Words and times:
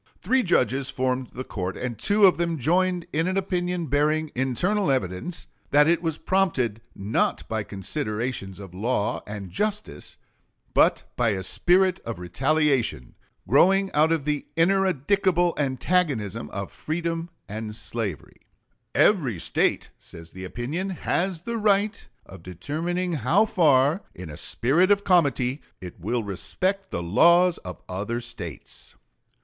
Three 0.19 0.41
judges 0.41 0.89
formed 0.89 1.27
the 1.31 1.43
court, 1.43 1.77
and 1.77 1.95
two 1.95 2.25
of 2.25 2.37
them 2.37 2.57
joined 2.57 3.05
in 3.13 3.27
an 3.27 3.37
opinion 3.37 3.85
bearing 3.85 4.31
internal 4.33 4.89
evidence 4.89 5.45
that 5.69 5.87
it 5.87 6.01
was 6.01 6.17
prompted, 6.17 6.81
not 6.95 7.47
by 7.47 7.61
considerations 7.61 8.59
of 8.59 8.73
law 8.73 9.21
and 9.27 9.51
justice, 9.51 10.17
but 10.73 11.03
by 11.15 11.29
a 11.29 11.43
spirit 11.43 11.99
of 11.99 12.17
retaliation 12.17 13.13
growing 13.47 13.91
out 13.91 14.11
of 14.11 14.25
the 14.25 14.47
ineradicable 14.57 15.53
antagonism 15.59 16.49
of 16.49 16.71
freedom 16.71 17.29
and 17.47 17.75
slavery. 17.75 18.37
Scott, 18.39 18.93
J., 18.93 19.03
15 19.03 19.03
Mo. 19.03 19.09
Reports, 19.11 19.19
pp. 19.19 19.53
582 19.53 19.53
6. 19.53 19.53
Every 19.53 19.75
State 19.77 19.89
[says 19.99 20.31
the 20.31 20.45
opinion] 20.45 20.89
has 20.89 21.41
the 21.43 21.57
right 21.57 22.07
of 22.25 22.41
determining 22.41 23.13
how 23.13 23.45
far, 23.45 24.01
in 24.15 24.31
a 24.31 24.35
spirit 24.35 24.89
of 24.89 25.03
comity, 25.03 25.61
it 25.79 25.99
will 25.99 26.23
respect 26.23 26.89
the 26.89 27.03
laws 27.03 27.59
of 27.59 27.79
other 27.87 28.19
States. 28.19 28.95